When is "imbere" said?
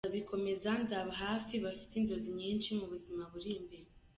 3.59-3.87